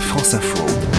[0.00, 0.95] France Info.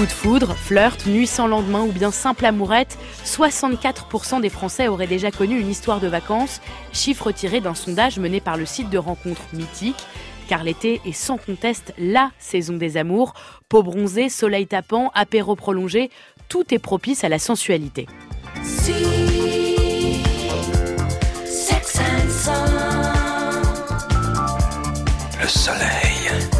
[0.00, 2.96] Coup de foudre, flirt, nuit sans lendemain ou bien simple amourette,
[3.26, 8.40] 64% des Français auraient déjà connu une histoire de vacances, chiffre tiré d'un sondage mené
[8.40, 10.02] par le site de rencontres mythique.
[10.48, 13.34] Car l'été est sans conteste la saison des amours.
[13.68, 16.10] Peau bronzée, soleil tapant, apéro prolongé,
[16.48, 18.06] tout est propice à la sensualité.
[25.42, 26.59] Le soleil.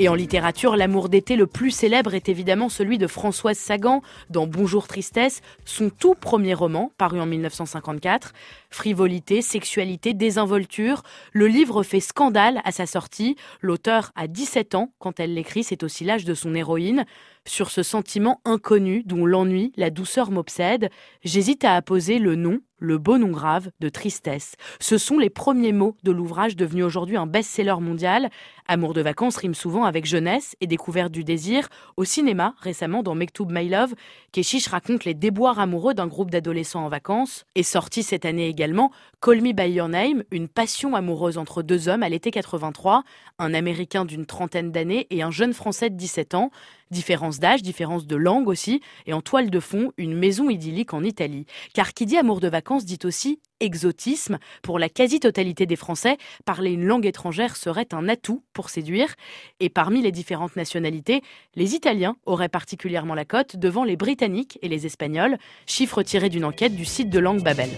[0.00, 4.48] Et en littérature, l'amour d'été le plus célèbre est évidemment celui de Françoise Sagan dans
[4.48, 8.32] Bonjour Tristesse, son tout premier roman, paru en 1954.
[8.70, 13.36] Frivolité, sexualité, désinvolture, le livre fait scandale à sa sortie.
[13.60, 17.04] L'auteur a 17 ans quand elle l'écrit, c'est aussi l'âge de son héroïne.
[17.46, 20.88] Sur ce sentiment inconnu dont l'ennui, la douceur m'obsède,
[21.24, 24.54] j'hésite à apposer le nom le beau nom grave de tristesse.
[24.80, 28.30] Ce sont les premiers mots de l'ouvrage devenu aujourd'hui un best-seller mondial.
[28.66, 31.68] Amour de vacances rime souvent avec jeunesse et découverte du désir.
[31.96, 33.94] Au cinéma, récemment dans Mektoub My Love,
[34.32, 37.44] Keshish raconte les déboires amoureux d'un groupe d'adolescents en vacances.
[37.54, 41.88] Et sorti cette année également Call Me By Your Name, une passion amoureuse entre deux
[41.88, 43.04] hommes à l'été 83,
[43.38, 46.50] un Américain d'une trentaine d'années et un jeune Français de 17 ans.
[46.90, 51.02] Différence d'âge, différence de langue aussi, et en toile de fond, une maison idyllique en
[51.02, 51.46] Italie.
[51.72, 54.38] Car qui dit amour de vacances dit aussi exotisme.
[54.62, 59.14] Pour la quasi-totalité des Français, parler une langue étrangère serait un atout pour séduire.
[59.60, 61.22] Et parmi les différentes nationalités,
[61.54, 66.44] les Italiens auraient particulièrement la cote devant les Britanniques et les Espagnols, chiffre tiré d'une
[66.44, 67.70] enquête du site de langue Babel.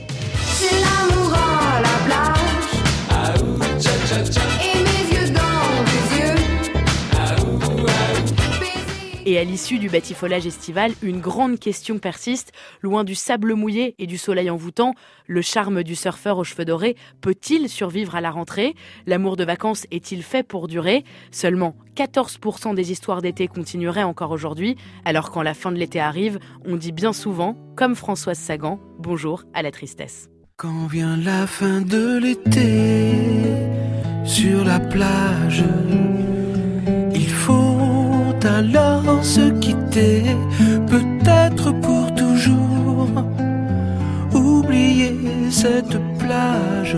[9.28, 12.52] Et à l'issue du batifolage estival, une grande question persiste.
[12.80, 14.94] Loin du sable mouillé et du soleil envoûtant,
[15.26, 18.76] le charme du surfeur aux cheveux dorés peut-il survivre à la rentrée?
[19.04, 21.02] L'amour de vacances est-il fait pour durer?
[21.32, 26.38] Seulement 14% des histoires d'été continueraient encore aujourd'hui, alors quand la fin de l'été arrive,
[26.64, 30.30] on dit bien souvent, comme Françoise Sagan, bonjour à la tristesse.
[30.56, 33.16] Quand vient la fin de l'été,
[34.24, 35.64] sur la plage,
[38.56, 40.22] alors se quitter,
[40.86, 43.08] peut-être pour toujours.
[44.32, 45.14] Oublier
[45.50, 46.96] cette plage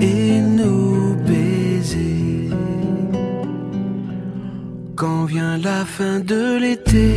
[0.00, 2.50] et nos baisers.
[4.94, 7.14] Quand vient la fin de l'été,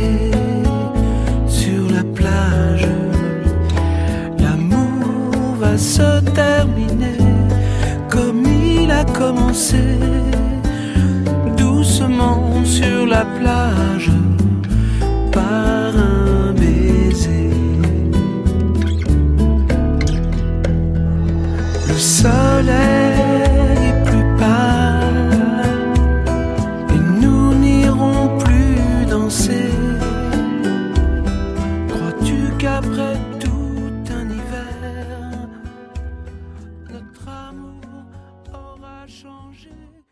[1.46, 2.88] sur la plage,
[4.42, 7.18] l'amour va se terminer
[8.08, 9.99] comme il a commencé
[13.10, 14.10] la plage
[15.32, 17.50] par un baiser.
[21.88, 22.99] Le soleil